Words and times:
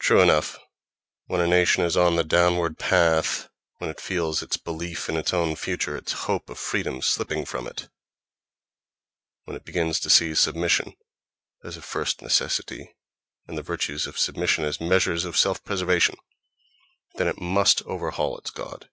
—True 0.00 0.20
enough, 0.20 0.58
when 1.26 1.40
a 1.40 1.46
nation 1.46 1.84
is 1.84 1.96
on 1.96 2.16
the 2.16 2.24
downward 2.24 2.76
path, 2.76 3.48
when 3.78 3.88
it 3.88 4.00
feels 4.00 4.42
its 4.42 4.56
belief 4.56 5.08
in 5.08 5.16
its 5.16 5.32
own 5.32 5.54
future, 5.54 5.96
its 5.96 6.10
hope 6.26 6.50
of 6.50 6.58
freedom 6.58 7.00
slipping 7.00 7.44
from 7.44 7.68
it, 7.68 7.88
when 9.44 9.56
it 9.56 9.64
begins 9.64 10.00
to 10.00 10.10
see 10.10 10.34
submission 10.34 10.96
as 11.62 11.76
a 11.76 11.82
first 11.82 12.20
necessity 12.20 12.96
and 13.46 13.56
the 13.56 13.62
virtues 13.62 14.08
of 14.08 14.18
submission 14.18 14.64
as 14.64 14.80
measures 14.80 15.24
of 15.24 15.38
self 15.38 15.62
preservation, 15.62 16.16
then 17.14 17.28
it 17.28 17.40
must 17.40 17.80
overhaul 17.82 18.36
its 18.36 18.50
god. 18.50 18.90